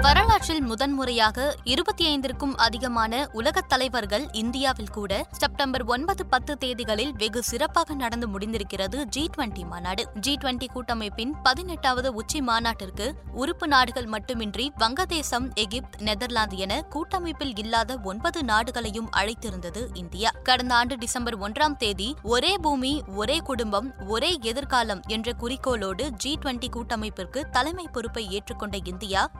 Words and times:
வரலாற்றில் 0.00 0.62
முதன்முறையாக 0.62 1.56
இருபத்தி 1.64 2.04
ஐந்திற்கும் 2.06 2.54
அதிகமான 2.54 3.28
உலகத் 3.32 3.68
தலைவர்கள் 3.68 4.28
இந்தியாவில் 4.32 4.90
கூட 4.90 5.26
செப்டம்பர் 5.30 5.84
ஒன்பது 5.84 6.26
பத்து 6.26 6.56
தேதிகளில் 6.64 7.12
வெகு 7.12 7.42
சிறப்பாக 7.42 7.94
நடந்து 7.94 8.26
முடிந்திருக்கிறது 8.28 9.04
ஜி 9.04 9.30
டுவெண்டி 9.36 9.66
மாநாடு. 9.66 10.06
ஜி 10.20 10.34
டுவெண்டி 10.34 10.66
கூட்டமைப்பின் 10.72 11.32
பதினெட்டாவது 11.42 12.14
உச்சி 12.14 12.40
மாநாட்டிற்கு 12.40 13.14
உறுப்பு 13.32 13.68
நாடுகள் 13.68 14.06
மட்டுமின்றி 14.06 14.72
வங்கதேசம் 14.78 15.54
எகிப்து 15.54 15.98
நெதர்லாந்து 15.98 16.56
என 16.56 16.82
கூட்டமைப்பில் 16.82 17.56
இல்லாத 17.56 17.98
ஒன்பது 18.02 18.44
நாடுகளையும் 18.44 19.10
அழைத்திருந்தது 19.16 19.96
இந்தியா. 19.96 20.32
கடந்த 20.42 20.74
ஆண்டு 20.74 20.96
டிசம்பர் 20.96 21.38
ஒன்றாம் 21.38 21.76
தேதி 21.76 22.16
ஒரே 22.22 22.58
பூமி 22.58 23.02
ஒரே 23.14 23.38
குடும்பம் 23.38 23.92
ஒரே 24.06 24.38
எதிர்காலம் 24.42 25.02
என்ற 25.06 25.32
குறிக்கோளோடு 25.40 26.08
ஜி 26.08 26.38
டுவெண்டி 26.44 26.70
கூட்டமைப்பிற்கு 26.70 27.42
தலைமை 27.50 27.88
பொறுப்பை 27.92 28.26
ஏற்றுக்கொண்ட 28.30 28.76
இந்தியா 28.84 29.30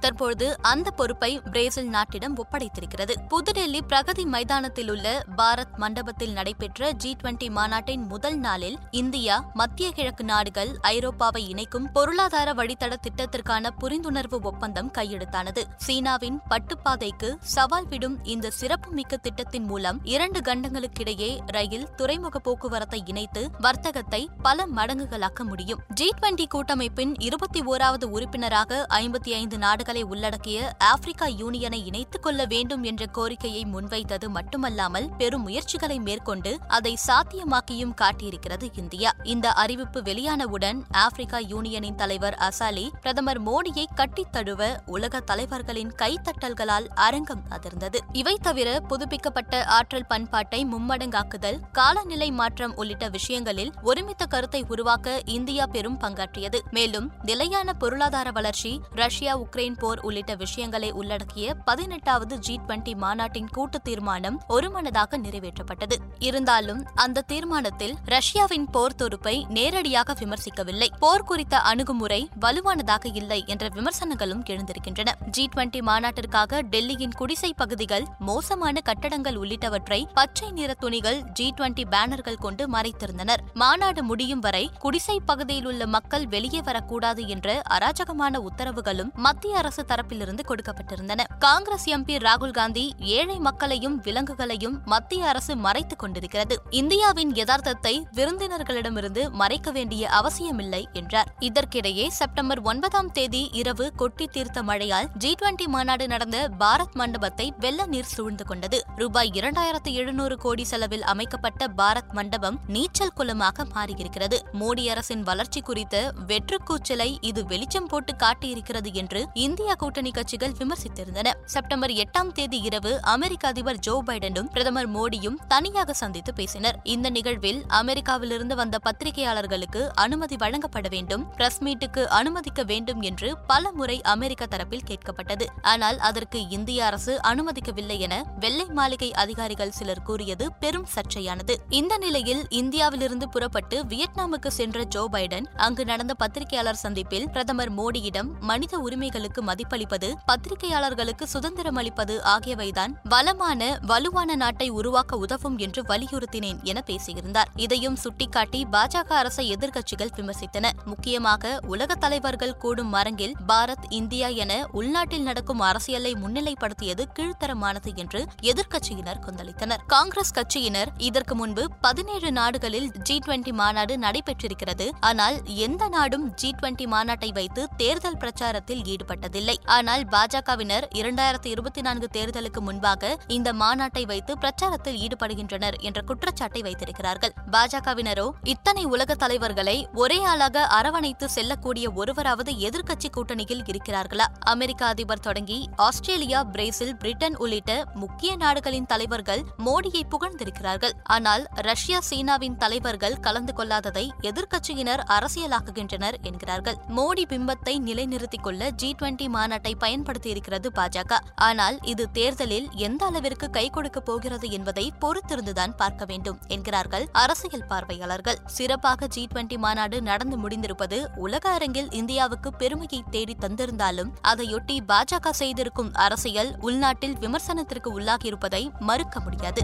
தற்பொழுது 0.47 0.75
அந்த 0.75 0.91
பொறுப்பை 0.91 1.41
பிரேசில் 1.41 1.89
நாட்டிடம் 1.89 2.37
ஒப்படைத்திருக்கிறது. 2.37 3.15
புதுடெல்லி 3.29 3.81
பிரகதி 3.89 4.25
மைதானத்தில் 4.25 4.91
உள்ள 4.91 5.23
பாரத் 5.37 5.77
மண்டபத்தில் 5.77 6.33
நடைபெற்ற 6.33 6.91
ஜி 6.93 7.17
டுவெண்டி 7.23 7.51
மாநாட்டின் 7.51 8.07
முதல் 8.07 8.39
நாளில் 8.39 8.79
இந்தியா 8.91 9.51
மத்திய 9.55 9.91
கிழக்கு 9.91 10.25
நாடுகள் 10.25 10.71
ஐரோப்பாவை 10.83 11.49
இணைக்கும் 11.49 11.93
பொருளாதார 11.93 12.53
வழித்தட 12.53 12.95
திட்டத்திற்கான 13.07 13.71
புரிந்துணர்வு 13.81 14.43
ஒப்பந்தம் 14.43 14.91
கையெழுத்தானது. 14.99 15.63
சீனாவின் 15.77 16.41
பட்டுப்பாதைக்கு 16.51 17.37
சவால் 17.41 17.89
விடும் 17.89 18.25
இந்த 18.25 18.51
சிறப்புமிக்க 18.51 19.17
திட்டத்தின் 19.17 19.65
மூலம் 19.65 20.01
இரண்டு 20.05 20.41
கண்டங்களுக்கிடையே 20.41 21.39
ரயில் 21.47 21.89
துறைமுக 21.97 22.39
போக்குவரத்தை 22.39 23.03
இணைத்து 23.05 23.51
வர்த்தகத்தை 23.61 24.31
பல 24.43 24.67
மடங்குகளாக்க 24.67 25.45
முடியும். 25.45 25.81
ஜி 25.95 26.11
டுவெண்டி 26.21 26.45
கூட்டமைப்பின் 26.55 27.15
இருபத்தி 27.19 27.61
ஓராவது 27.61 28.05
உறுப்பினராக 28.05 28.87
ஐம்பத்தி 28.95 29.31
ஐந்து 29.31 29.59
நாடுகளை 29.59 30.03
உள்ளடக்கிய 30.03 30.35
ஆப்பிரிக்கா 30.79 31.27
யூனியனை 31.27 31.85
இணைத்துக் 31.87 32.23
கொள்ள 32.23 32.45
வேண்டும் 32.45 32.83
என்ற 32.83 33.07
கோரிக்கையை 33.07 33.67
முன்வைத்தது 33.73 34.29
மட்டுமல்லாமல் 34.29 35.11
பெரும் 35.19 35.43
முயற்சிகளை 35.43 35.99
மேற்கொண்டு 35.99 36.59
அதை 36.69 36.97
சாத்தியமாக்கியும் 37.07 37.95
காட்டியிருக்கிறது 38.01 38.79
இந்தியா. 38.79 39.13
இந்த 39.23 39.51
அறிவிப்பு 39.53 40.03
வெளியானவுடன் 40.03 40.83
ஆப்பிரிக்கா 40.91 41.39
யூனியனின் 41.39 41.95
தலைவர் 41.95 42.35
அசாலி 42.35 42.91
பிரதமர் 43.01 43.43
மோடியை 43.43 43.85
கட்டித்தழுவ 43.97 44.77
உலக 44.87 45.21
தலைவர்களின் 45.21 45.93
கைத்தட்டல்களால் 46.03 46.87
அரங்கம் 46.95 47.43
அதிர்ந்தது. 47.51 47.97
இவை 48.13 48.37
தவிர 48.43 48.81
புதுப்பிக்கப்பட்ட 48.81 49.65
ஆற்றல் 49.65 50.07
பண்பாட்டை 50.07 50.67
மும்மடங்காக்குதல் 50.67 51.61
காலநிலை 51.73 52.31
மாற்றம் 52.31 52.77
உள்ளிட்ட 52.77 53.09
விஷயங்களில் 53.09 53.73
ஒருமித்த 53.83 54.27
கருத்தை 54.27 54.65
உருவாக்க 54.69 55.23
இந்தியா 55.25 55.67
பெரும் 55.67 56.01
பங்காற்றியது. 56.01 56.61
மேலும் 56.71 57.13
நிலையான 57.23 57.73
பொருளாதார 57.73 58.31
வளர்ச்சி 58.31 58.81
ரஷ்யா 58.91 59.39
உக்ரைன் 59.39 59.79
போர் 59.79 60.01
உள்ளிட்ட 60.01 60.26
விஷயங்களை 60.35 60.91
உள்ளடக்கிய 60.91 61.55
பதினெட்டாவது 61.55 62.39
ஜி 62.39 62.61
டுவெண்டி 62.67 62.97
மாநாட்டின் 62.97 63.49
கூட்டு 63.49 63.81
தீர்மானம் 63.81 64.43
ஒருமனதாக 64.49 65.19
நிறைவேற்றப்பட்டது. 65.19 65.97
இருந்தாலும் 66.19 66.85
அந்த 66.95 67.21
தீர்மானத்தில் 67.21 67.95
ரஷ்யாவின் 68.05 68.71
போர் 68.71 68.95
தொடுப்பை 68.95 69.47
நேரடியாக 69.49 70.13
விமர்சிக்கவில்லை. 70.13 70.87
போர் 70.99 71.25
குறித்த 71.25 71.59
அணுகுமுறை 71.59 72.29
வலுவானதாக 72.41 73.15
இல்லை 73.15 73.45
என்ற 73.47 73.69
விமர்சனங்களும் 73.69 74.43
எழுந்திருக்கின்றன. 74.45 75.15
ஜி 75.31 75.49
டுவெண்டி 75.57 75.81
மாநாட்டிற்காக 75.81 76.63
டெல்லியின் 76.71 77.15
குடிசை 77.15 77.53
பகுதிகள் 77.57 78.05
மோசமான 78.19 78.81
கட்டடங்கள் 78.81 79.35
உள்ளிட்டவற்றை 79.35 80.07
பச்சை 80.15 80.51
நிற 80.51 80.75
துணிகள் 80.75 81.23
ஜி 81.23 81.55
டுவெண்டி 81.57 81.85
பேனர்கள் 81.91 82.39
கொண்டு 82.39 82.69
மறைத்திருந்தனர். 82.69 83.39
மாநாடு 83.55 84.03
முடியும் 84.03 84.41
வரை 84.41 84.71
குடிசை 84.79 85.21
பகுதியில் 85.21 85.67
உள்ள 85.67 85.87
மக்கள் 85.87 86.27
வெளியே 86.27 86.61
வரக்கூடாது 86.61 87.29
என்ற 87.29 87.63
அராஜகமான 87.71 88.37
உத்தரவுகளும் 88.37 89.13
மத்திய 89.15 89.57
அரசு 89.57 89.85
தரப்பில் 89.85 90.16
தரப்பிலிருந்து 90.17 90.45
கொடுக்கப்பட்டிருந்தன. 90.49 91.25
காங்கிரஸ் 91.39 91.89
எம்பி 91.89 92.17
ராகுல் 92.17 92.51
காந்தி 92.51 92.95
ஏழை 92.99 93.39
மக்களையும் 93.39 94.01
விலங்குகளையும் 94.01 94.81
மத்திய 94.85 95.29
அரசு 95.29 95.57
மறைத்துக் 95.57 95.99
கொண்டிருக்கிறது. 95.99 96.63
இந்தியாவின் 96.71 97.33
யதார்த்தத்தை 97.33 98.07
விருந்தினர்களிடமிருந்து 98.15 99.31
மறைக்க 99.31 99.71
வேண்டிய 99.71 100.09
அவசியமில்லை 100.09 100.89
என்றார். 100.93 101.35
இதற்கிடையே 101.41 102.07
செப்டம்பர் 102.09 102.61
ஒன்பதாம் 102.61 103.13
தேதி 103.13 103.49
இரவு 103.53 103.93
கொட்டி 103.97 104.27
தீர்த்த 104.27 104.63
மழையால் 104.63 105.09
ஜி 105.15 105.35
டுவெண்டி 105.43 105.67
மாநாடு 105.67 106.07
நடந்த 106.07 106.51
பாரத் 106.59 106.93
மண்டபத்தை 106.93 107.53
வெள்ள 107.59 107.87
நீர் 107.87 108.05
சூழ்ந்து 108.05 108.45
கொண்டது. 108.45 108.83
ரூபாய் 108.97 109.31
இரண்டாயிரத்து 109.35 109.93
எழுநூறு 109.93 110.37
கோடி 110.37 110.65
செலவில் 110.65 111.03
அமைக்கப்பட்ட 111.03 111.67
பாரத் 111.77 112.13
மண்டபம் 112.13 112.61
நீச்சல் 112.67 113.15
குளமாக 113.15 113.65
மாறியிருக்கிறது. 113.65 114.39
மோடி 114.53 114.87
அரசின் 114.87 115.23
வளர்ச்சி 115.23 115.61
குறித்த 115.61 116.13
வெற்றுக்கூச்சலை 116.27 117.17
இது 117.21 117.45
வெளிச்சம் 117.45 117.87
போட்டு 117.87 118.13
காட்டியிருக்கிறது 118.13 118.93
என்று 118.93 119.27
இந்திய 119.35 119.75
கூட்டணி 119.75 120.06
கட்சிகள் 120.11 120.55
விமர்சித்திருந்தன. 120.59 121.33
செப்டம்பர் 121.45 121.91
எட்டாம் 121.91 122.33
தேதி 122.33 122.61
இரவு 122.61 123.03
அமெரிக்க 123.03 123.49
அதிபர் 123.49 123.79
ஜோ 123.79 124.03
பைடனும் 124.07 124.51
பிரதமர் 124.53 124.91
மோடியும் 124.91 125.39
தனியாக 125.49 125.93
சந்தித்து 125.93 126.35
பேசினர். 126.35 126.81
இந்த 126.83 127.11
நிகழ்வில் 127.11 127.65
அமெரிக்காவிலிருந்து 127.69 128.55
வந்த 128.55 128.79
பத்திரிகையாளர்களுக்கு 128.85 129.87
அனுமதி 129.95 130.37
வழங்கப்பட 130.37 130.89
வேண்டும் 130.89 131.35
பிரஸ் 131.37 131.63
மீட்டுக்கு 131.63 132.05
அனுமதிக்க 132.05 132.63
வேண்டும் 132.63 133.01
என்று 133.01 133.37
பல 133.47 133.71
முறை 133.71 134.01
அமெரிக்க 134.03 134.47
தரப்பில் 134.47 134.85
கேட்கப்பட்டது. 134.87 135.47
ஆனால் 135.63 135.99
அதற்கு 135.99 136.49
இந்திய 136.49 136.85
அரசு 136.85 137.21
அனுமதிக்கவில்லை 137.29 137.99
என 137.99 138.25
வெள்ளை 138.41 138.67
மாளிகை 138.67 139.13
அதிகாரிகள் 139.13 139.71
சிலர் 139.71 140.03
கூறியது 140.03 140.53
பெரும் 140.53 140.87
சர்ச்சையானது. 140.95 141.55
இந்த 141.69 141.99
நிலையில் 141.99 142.47
இந்தியாவிலிருந்து 142.49 143.29
புறப்பட்டு 143.29 143.85
வியட்நாமுக்கு 143.85 144.47
சென்ற 144.47 144.85
ஜோ 144.85 145.09
பைடன் 145.13 145.47
அங்கு 145.57 145.85
நடந்த 145.85 146.15
பத்திரிகையாளர் 146.15 146.75
சந்திப்பில் 146.75 147.29
பிரதமர் 147.31 147.73
மோடியிடம் 147.73 148.39
மனித 148.41 148.79
உரிமைகளுக்கு 148.79 149.43
மதிப்பளிப்பது 149.43 149.96
பத்திரிகையாளர்களுக்கு 150.05 151.23
சுதந்திரம் 151.23 151.77
அளிப்பது 151.77 152.21
ஆகியவைதான் 152.25 152.93
வளமான 153.05 153.79
வலுவான 153.83 154.35
நாட்டை 154.35 154.69
உருவாக்க 154.69 155.17
உதவும் 155.17 155.59
என்று 155.59 155.83
வலியுறுத்தினேன் 155.83 156.63
என 156.63 156.83
பேசியிருந்தார். 156.87 157.45
இதையும் 157.57 157.97
சுட்டிக்காட்டி 157.97 158.67
பாஜக 158.73 159.09
அரசை 159.09 159.55
எதிர்க்கட்சிகள் 159.55 160.13
விமர்சித்தன. 160.17 160.71
முக்கியமாக 160.85 161.61
உலக 161.67 161.95
தலைவர்கள் 161.95 162.57
கூடும் 162.57 162.93
அரங்கில் 162.93 163.35
பாரத் 163.49 163.87
இந்தியா 163.89 164.29
என 164.29 164.67
உள்நாட்டில் 164.73 165.23
நடக்கும் 165.23 165.61
அரசியலை 165.61 166.13
முன்னிலைப்படுத்தியது 166.13 167.05
கீழ்த்தரமானது 167.19 167.95
என்று 167.95 168.25
எதிர்க்கட்சியினர் 168.43 169.23
கொந்தளித்தனர். 169.27 169.79
காங்கிரஸ் 169.87 170.35
கட்சியினர் 170.35 170.89
இதற்கு 170.99 171.35
முன்பு 171.35 171.71
பதினேழு 171.81 172.33
நாடுகளில் 172.33 172.93
ஜி 172.93 173.19
டுவெண்டி 173.19 173.53
மாநாடு 173.53 173.99
நடைபெற்றிருக்கிறது. 173.99 174.91
ஆனால் 175.01 175.45
எந்த 175.45 175.89
நாடும் 175.89 176.35
ஜி 176.35 176.55
டுவெண்டி 176.63 176.87
மாநாட்டை 176.87 177.33
வைத்து 177.33 177.69
தேர்தல் 177.77 178.17
பிரச்சாரத்தில் 178.17 178.95
ஈடுபட்டதில்லை. 178.95 179.55
ஆனால் 179.89 180.05
பாஜகவினர் 180.05 180.85
இரண்டாயிரத்தி 180.95 181.47
இருபத்தி 181.47 181.81
நான்கு 181.81 182.07
தேர்தலுக்கு 182.13 182.61
முன்பாக 182.61 183.19
இந்த 183.27 183.53
மாநாட்டை 183.53 184.07
வைத்து 184.07 184.33
பிரச்சாரத்தில் 184.39 184.97
ஈடுபடுகின்றனர் 184.97 185.77
என்ற 185.79 186.01
குற்றச்சாட்டை 186.01 186.63
வைத்திருக்கிறார்கள். 186.63 187.33
பாஜகவினரோ 187.51 188.31
இத்தனை 188.43 188.85
உலக 188.85 189.15
தலைவர்களை 189.15 189.89
ஒரே 189.95 190.19
ஆளாக 190.23 190.65
அரவணைத்து 190.67 191.29
செல்லக்கூடிய 191.29 191.91
ஒருவராவது 191.91 192.53
எதிர்க்கட்சி 192.53 193.11
கூட்டணியில் 193.11 193.63
இருக்கிறார்களா? 193.67 194.27
அமெரிக்க 194.41 194.87
அதிபர் 194.87 195.21
தொடங்கி 195.21 195.69
ஆஸ்திரேலியா 195.77 196.45
பிரேசில் 196.45 196.97
பிரிட்டன் 196.97 197.37
உள்ளிட்ட 197.37 197.85
முக்கிய 197.95 198.37
நாடுகளின் 198.37 198.87
தலைவர்கள் 198.87 199.45
மோடியை 199.65 200.03
புகழ்ந்திருக்கிறார்கள். 200.11 200.93
ஆனால் 201.03 201.47
ரஷ்யா 201.51 202.01
சீனாவின் 202.01 202.57
தலைவர்கள் 202.57 203.21
கலந்து 203.21 203.53
கொள்ளாததை 203.53 204.09
எதிர்க்கட்சியினர் 204.23 205.05
அரசியலாக்குகின்றனர் 205.19 206.21
என்கிறார்கள். 206.23 206.77
மோடி 206.89 207.27
பிம்பத்தை 207.29 207.79
நிலைநிறுத்திக் 207.79 208.43
கொள்ள 208.43 208.71
ஜி 208.71 208.95
டுவெண்டி 208.99 209.29
மாநாட்டை 209.39 209.75
பயன்படுத்தியிருக்கிறது 209.81 210.71
பாஜக. 210.75 211.19
ஆனால் 211.35 211.79
இது 211.83 212.11
தேர்தலில் 212.11 212.69
எந்த 212.77 213.05
அளவிற்கு 213.07 213.51
கை 213.51 213.71
கொடுக்க 213.71 214.01
போகிறது 214.01 214.51
என்பதை 214.51 214.93
பொறுத்திருந்துதான் 215.01 215.77
பார்க்க 215.77 216.05
வேண்டும் 216.05 216.39
என்கிறார்கள் 216.47 217.07
அரசியல் 217.13 217.67
பார்வையாளர்கள். 217.69 218.39
சிறப்பாக 218.47 219.07
ஜி 219.07 219.27
டுவெண்டி 219.35 219.59
மாநாடு 219.59 220.03
நடந்து 220.03 220.37
முடிந்திருப்பது 220.39 221.01
உலக 221.17 221.51
அரங்கில் 221.51 221.91
இந்தியாவுக்கு 221.91 222.53
பெருமையை 222.53 223.03
தேடி 223.11 223.37
தந்திருந்தாலும் 223.41 224.13
அதையொட்டி 224.23 224.79
பாஜக 224.89 225.29
செய்திருக்கும் 225.31 225.95
அரசியல் 225.95 226.53
உள்நாட்டில் 226.61 227.19
விமர்சனத்திற்கு 227.19 227.91
உள்ளாகியிருப்பதை 227.99 228.63
மறுக்க 228.79 229.21
முடியாது. 229.21 229.63